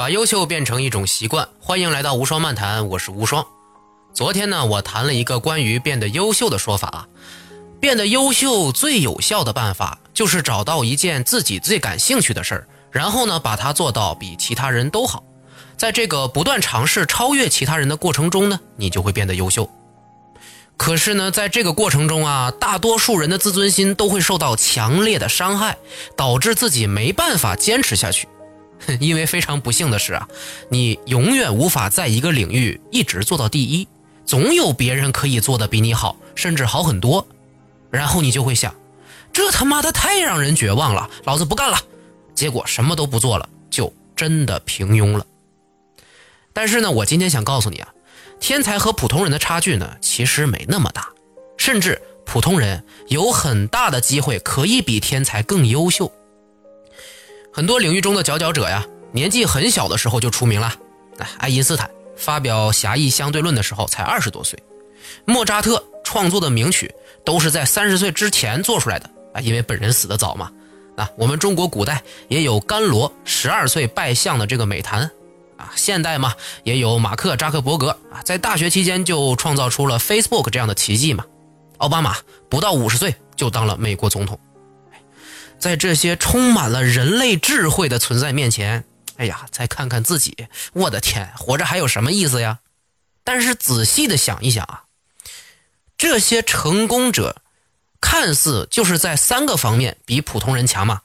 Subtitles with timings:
[0.00, 3.46] 把优秀变成一种习惯，欢迎来到无双漫谈，我是无双。
[4.14, 7.06] 昨天呢，我谈了一个关于变得优秀的说法。
[7.78, 15.22] 变得优秀最有效的办法，就是找到一件自己最感兴趣的事儿，然后呢，把它做到比其他人都好。
[15.76, 19.68] 在这个不断尝试超越其他人的过程中呢，你就会变得优秀。
[20.78, 25.76] 可是呢，在这个过程中啊，大多数人的自尊心都会受到强烈的伤害，
[26.16, 28.26] 导致自己没办法坚持下去。
[29.00, 30.28] 因为非常不幸的是啊，
[30.68, 33.86] 你永远无法在一个领域一直做到第一，
[34.24, 37.26] 总有别人可以做的比你好，甚至好很多。
[37.90, 38.74] 然后你就会想，
[39.32, 41.78] 这他妈的太让人绝望了，老子不干了。
[42.34, 45.26] 结果什么都不做了，就真的平庸了。
[46.52, 47.88] 但是呢，我今天想告诉你啊，
[48.40, 51.08] 天才和普通人的差距呢，其实没那么大，
[51.56, 56.10] 甚至普通人有很大的机会可以比天才更优秀。
[57.60, 60.74] 很多领域中的佼佼者呀，年纪很小的时候就出名了。
[61.36, 64.58] 爱因斯坦发表狭义相对论的时候才二十多岁，
[65.26, 66.90] 莫扎特创作的名曲
[67.22, 70.50] 都是在三十岁之前做出来的啊，因为本人死得早嘛。
[70.96, 75.02] 啊，我们中国古代也有甘罗十二岁拜相的这个美谈
[75.58, 76.32] 啊，现代嘛
[76.64, 81.26] 也有马克扎克伯格啊，在大学期间就创造出了 Facebook 这样的奇迹嘛。
[81.76, 82.16] 奥巴马
[82.48, 84.40] 不到五十岁就当了美国总统。
[85.60, 88.84] 在这些充满了人类智慧的存在面前，
[89.16, 92.60] 哎呀，再看看自己，我的天，活着还有什么意思呀？
[93.22, 94.84] 但是仔细的想一想啊，
[95.98, 97.42] 这些成功者
[98.00, 101.02] 看似就是在三个方面比普通人强嘛。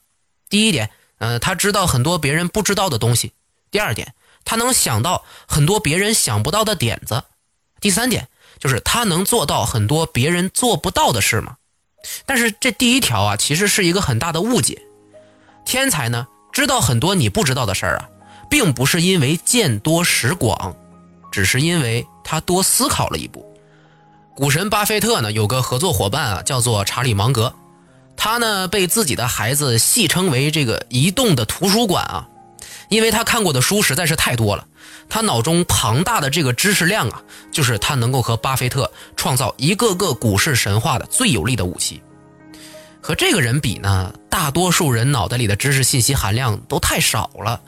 [0.47, 3.31] 第一点，呃，他知道很多别人不知道的东西；
[3.69, 7.17] 第二点，他能想到很多别人想不到的点子；
[7.81, 11.57] 第三点，就是他能做到很多别人做不到的事嘛。
[12.25, 14.81] 但是这第一条啊，其实是一个很大的误解。
[15.65, 18.09] 天才呢，知道很多你不知道的事儿啊，
[18.49, 20.75] 并不是因为见多识广，
[21.31, 23.45] 只是因为他多思考了一步。
[24.35, 27.53] 股神巴菲特呢，有个合作伙伴啊，叫做查理芒格，
[28.17, 32.27] 他呢被自己的孩子戏称为这个移动的图书馆啊，
[32.89, 34.67] 因为他看过的书实在是太多了。
[35.07, 42.01] 他脑中庞大的这个知识量啊，就是他能够和巴菲特创造一个个股市神话的最有力的武器。
[43.01, 47.61] 和这个人比呢，大多数人脑袋里的知识信息含量都太少了，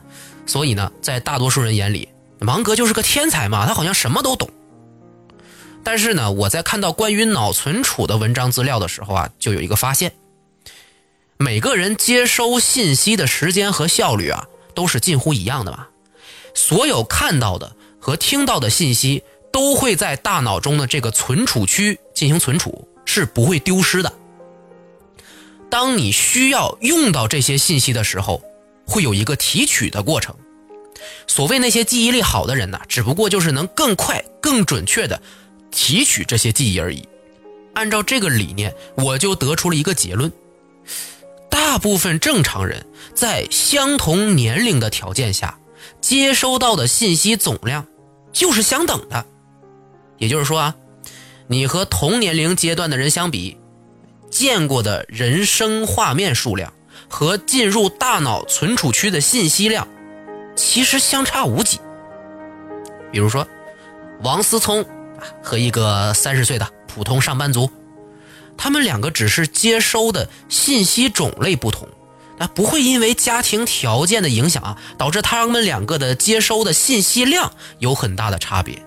[0.46, 2.08] 所以呢，在大多数人眼里，
[2.40, 4.50] 芒格就是个天才嘛，他好像什么都懂。
[5.84, 10.12] 但是呢，我在看到关于脑存储的文章资料的时候啊，就有一个发现：
[11.36, 14.44] 每个人接收信息的时间和效率啊，
[14.78, 15.88] 都是近乎一样的吧。
[16.54, 24.12] 所有看到的和听到的信息都会在大脑中的这个存储区进行存储，是不会丢失的。
[25.68, 28.40] 当你需要用到这些信息的时候，
[28.86, 30.32] 会有一个提取的过程。
[31.26, 35.20] 所谓那些记忆力好的人呢，只不过就是能更快、更准确的
[35.72, 37.02] 提取这些记忆而已。
[37.74, 40.30] 按照这个理念，我就得出了一个结论：
[41.68, 45.58] 大部分正常人在相同年龄的条件下。
[46.00, 47.86] 接收到的信息总量
[48.32, 49.26] 就是相等的，
[50.16, 50.74] 也就是说啊，
[51.46, 53.58] 你和同年龄阶段的人相比，
[54.30, 56.72] 见过的人生画面数量
[57.06, 59.86] 和进入大脑存储区的信息量，
[60.56, 61.78] 其实相差无几。
[63.12, 63.46] 比如说，
[64.22, 64.82] 王思聪
[65.42, 67.70] 和一个三十岁的普通上班族，
[68.58, 71.88] 他们两个只是接收的信息种类不同。
[72.38, 78.80] 啊，不会因为家庭条件的影响啊，导致他们两个的接收的信息量有很大的差别。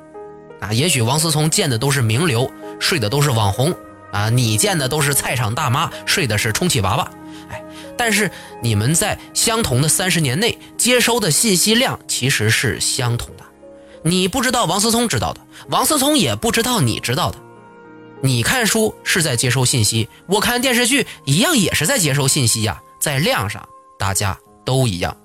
[0.62, 2.50] 啊，也许王思聪见的都是名流，
[2.80, 3.76] 睡的都是网红，
[4.14, 7.12] 啊，你见的都是菜场大妈，睡的是充气娃娃。
[7.50, 7.62] 哎，
[7.98, 8.32] 但是
[8.64, 13.44] 你们在相同的三十年内接收的信息量其实是相同的。
[14.04, 17.38] 你不知道王思聪知道的，王思聪也不知道你知道的。
[18.24, 22.82] 你看书是在接收信息，我看电视剧一样也是在接收信息呀。
[23.00, 23.68] 在量上，
[23.98, 25.18] 大家都一样。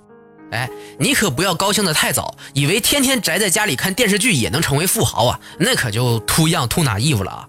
[0.50, 5.40] 哎，你可不要高兴的太早，以为天天宅在家里看电视剧也能成为富豪啊？
[5.58, 7.48] 那可就秃样秃哪衣服了啊！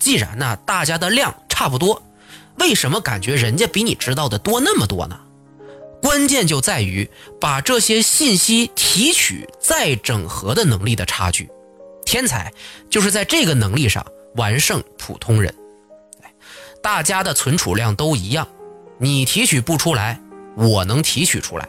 [0.00, 2.02] 既然呢，大家的量差不多，
[2.58, 5.20] 为什么感觉人家比你知道的多那么多呢？
[6.02, 7.08] 关键就在于
[7.40, 11.48] 把这些信息提取再整合的能力的差距。
[12.04, 12.52] 天才
[12.90, 14.04] 就是在这个能力上
[14.36, 15.54] 完胜普通人。
[16.82, 18.46] 大家的存储量都一样。
[18.98, 20.20] 你提取不出来，
[20.56, 21.68] 我能提取出来，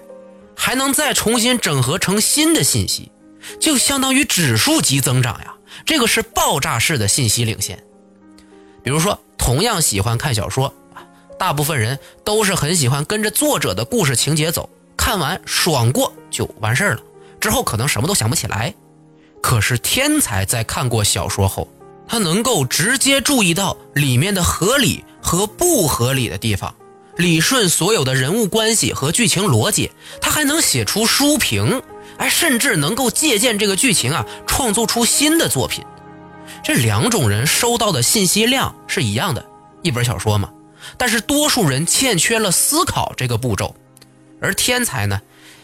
[0.56, 3.12] 还能再重新整合成新的信息，
[3.59, 5.56] 就相当于指数级增长呀！
[5.85, 7.83] 这个是爆炸式的信息领先。
[8.83, 10.71] 比如说，同样喜欢看小说，
[11.39, 17.01] 大部分人都是很喜欢跟着作者的故事情节走，看完爽过就完事儿了。
[17.39, 18.73] 之后可能什么都想不起来。
[19.41, 21.68] 可是天才在看过小说后，
[22.07, 26.74] 他能够直接注意到里面的合理和不合理的地方，
[27.18, 29.92] 理顺所有的人物关系和剧情逻辑。
[30.22, 31.81] 他还能写出书评，
[32.18, 35.84] 哎，甚至能够借鉴这个剧情啊，创作出新的作品。
[36.63, 39.46] 这两种人收到的信息量是一样的，
[39.81, 40.50] 一本小说嘛。
[40.98, 43.75] 但是多数人欠缺了思考这个步骤，
[44.40, 45.19] 而天才呢，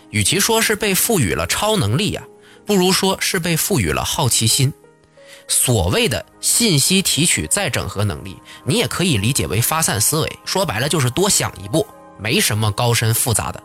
[0.10, 2.24] 与其说是被赋予了超能力呀，
[2.66, 4.74] 不如说是被赋予了好奇心。
[5.52, 11.86] 所谓的信息提取再整合能力，你也可以理解为发散思维，说白了就是多想一步，
[12.18, 13.62] 没什么高深复杂的。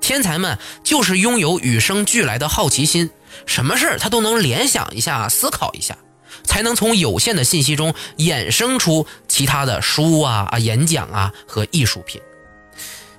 [0.00, 3.10] 天才们就是拥有与生俱来的好奇心，
[3.46, 5.98] 什么事儿他都能联想一下，思考一下。
[6.44, 12.20] 才能从有限的信息中衍生出其他的书啊啊演讲啊和艺术品，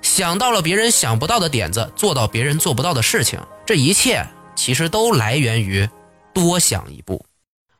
[0.02, 4.26] 想到了别人想不到的点子，做到别人做不到的事情，这一切
[4.56, 5.88] 其实都来源于
[6.34, 7.26] 多想一步。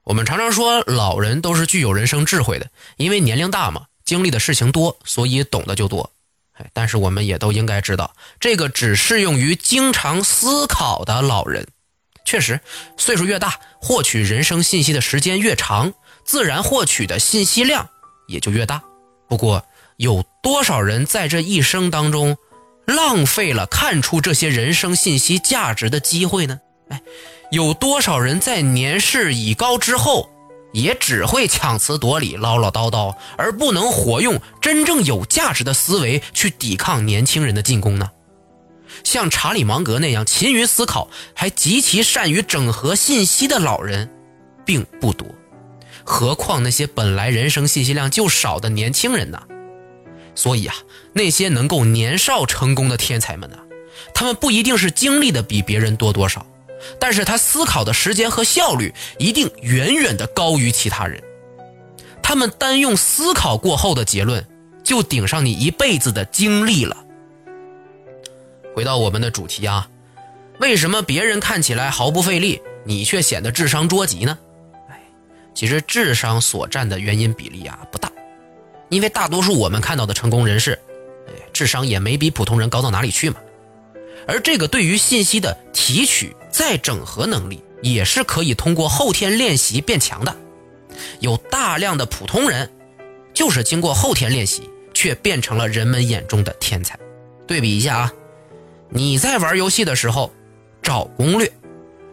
[0.10, 6.10] 我们常常说老人都是具有人生智慧的，因为年龄大嘛，经历的事情多，所以懂得就多。
[6.54, 11.68] 哎，但是我们也都应该知道，这个只适用于经常思考的老人。
[12.26, 12.60] 确实，
[12.98, 15.94] 岁数越大，获取人生信息的时间越长，
[16.26, 17.88] 自然获取的信息量
[18.28, 18.82] 也就越大。
[19.28, 19.64] 不过，
[19.98, 22.36] 有多少人在这一生当中
[22.88, 26.60] 浪费了看出这些人生信息价值的机会呢？
[26.90, 27.00] 哎，
[27.52, 30.30] 有多少人在年事已高之后，
[30.72, 38.12] 也只会强词夺理、唠唠叨叨，而不能活用真正有价值的思维去抵抗年轻人的进攻呢？
[39.04, 44.12] 像查理芒格那样勤于思考，还极其善于整合信息的老人，
[44.64, 45.28] 并不多。
[46.04, 49.42] 何况那些本来人生信息量就少的年轻人呢？
[50.36, 50.76] 所以啊，
[51.14, 53.58] 那些能够年少成功的天才们呢，
[54.14, 56.46] 他们不一定是经历的比别人多多少，
[57.00, 61.22] 但是他思考的时间和效率一定远远的高于其他人。
[62.22, 64.46] 他们单用思考过后的结论，
[64.84, 66.96] 就顶上你一辈子的经历了。
[68.76, 69.90] 回到我们的主题啊，
[70.60, 74.38] 为什么别人看起来毫不费力，你却显得智商捉急呢？
[74.90, 75.02] 哎，
[75.56, 78.12] 其实智商所占的原因比例啊不大，
[78.90, 80.80] 因为大多数我们看到的成功人士，
[81.28, 83.38] 哎，智商也没比普通人高到哪里去嘛。
[84.28, 90.36] 而这个对于信息的提取再整合能力，也是可以通过后天练习变强的。
[91.20, 92.70] 有大量的普通人，
[93.34, 96.98] 就是经过后天练习，却变成了人们眼中的天才。
[97.48, 98.14] 对比一下啊。
[98.92, 100.34] 你在玩游戏的时候
[100.82, 101.52] 找攻略，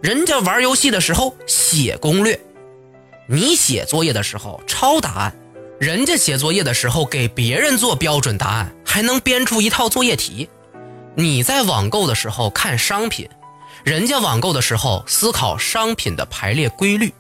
[0.03, 2.37] 人家玩游戏的时候写攻略；
[3.27, 5.35] 你写作业的时候抄答案，
[5.81, 10.47] 人家写作业的时候给别人做标准答案，还能编出一套作业题；
[11.19, 13.27] 你在网购的时候看商品，
[13.85, 17.11] 人家网购的时候思考商品的排列规律。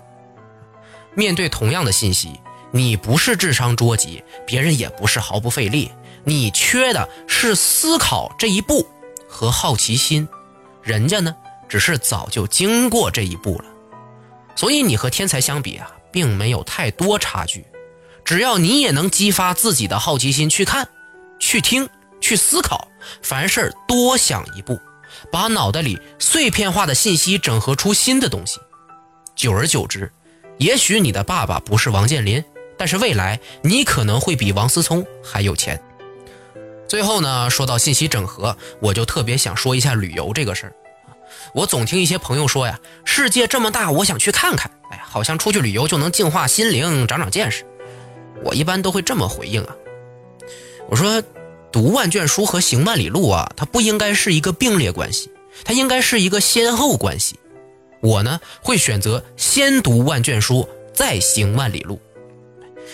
[1.14, 2.38] 面对同样的信息，
[2.70, 5.90] 你不是智商捉急，别人也不是毫不费力，
[6.24, 8.86] 你缺的是思考这一步。
[9.28, 10.28] 和好奇心，
[10.82, 11.34] 人家呢
[11.68, 13.64] 只是早就经过这一步了，
[14.54, 17.66] 所以你和天才相比啊，并没有太多差距。
[18.24, 20.88] 只要你也能激发自己的好奇心去看、
[21.38, 21.88] 去听、
[22.20, 22.88] 去思考，
[23.22, 24.78] 凡事多想一步，
[25.30, 28.58] 把脑袋里碎片化的信息整合出新的东西。
[29.34, 30.10] 久而久之，
[30.58, 32.42] 也许你的爸爸不是王健林，
[32.78, 35.80] 但是未来你可能会比王思聪还有钱。
[36.88, 40.72] 最后呢，说到信息整合，我就特别想说一下旅游这个事儿。
[41.52, 44.70] 我总听一些朋友说呀，世界这么大，我想去看看。
[44.90, 47.64] 哎，好像出去旅游就能净化心灵、长长见识。
[48.44, 49.74] 我一般都会这么回应啊，
[50.88, 51.20] 我说，
[51.76, 55.30] 读万卷书和行万里路啊，它不应该是一个并列关系，
[55.62, 57.38] 它应该是一个先后关系。
[58.00, 62.00] 我呢，会选择先读万卷书，再行万里路。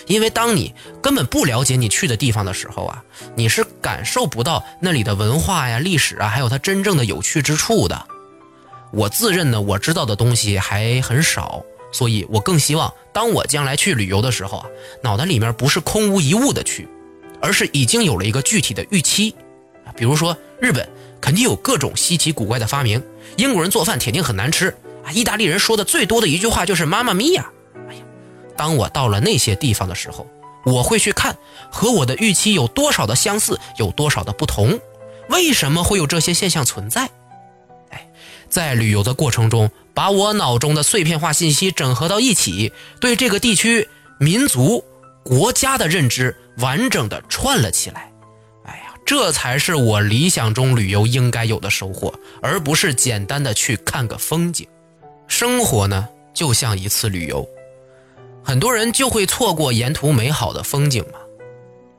[0.05, 3.01] 因为当你根本不了解你去的地方的时候啊，
[3.37, 8.05] 你是感受不到那里的文化呀、历史啊，还有它真正的有趣之处的。
[8.91, 11.63] 我自认呢，我知道的东西还很少，
[11.93, 14.67] 所以我更希望，当我将来去旅游的时候啊，
[15.01, 16.89] 脑袋里面不是空无一物的去，
[17.43, 19.35] 而是已经有了一个具体的预期。
[19.97, 20.87] 比如说，日本
[21.19, 23.03] 肯定有各种稀奇古怪的发明，
[23.35, 24.73] 英国人做饭铁定很难吃
[25.03, 27.51] 啊，意大利人说的最多的一句话就是“妈妈咪呀”。
[28.55, 30.25] 当我到了那些地方的时候，
[30.65, 31.35] 我会去看
[31.69, 34.79] 和我的预期有多少的相似，有多少的不同，
[35.27, 37.09] 为什么会有这些现象存在？
[37.89, 38.07] 哎，
[38.47, 42.71] 在旅游的过程中，把我脑中的碎片化信息整合到一起，
[43.01, 44.85] 对这个地区、民族、
[45.23, 48.11] 国家的认知完整的串了起来。
[48.65, 54.67] 哎呀，这才是我理想中旅游应该有的收获，而不是简单的去看个风景。
[55.27, 57.47] 生活呢，就像一次旅游，
[58.43, 61.19] 很多人就会错过沿途美好的风景嘛。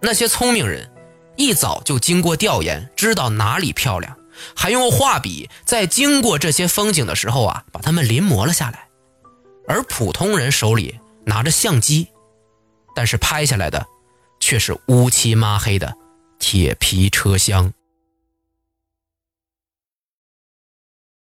[0.00, 0.90] 那些聪明人，
[1.36, 4.16] 一早就经过调研，知道哪里漂亮，
[4.54, 8.86] 还用画笔在经过这些风景的时候啊，把它们临摹了下来。
[9.66, 12.06] 而普通人手里拿着相机，
[12.94, 13.84] 但是拍下来的
[14.46, 15.96] 却是乌漆抹黑的
[16.38, 17.72] 铁皮车厢。